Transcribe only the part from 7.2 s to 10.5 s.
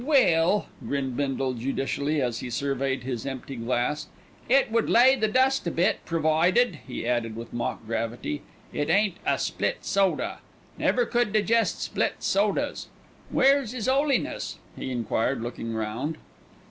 with mock gravity, "it ain't a split soda.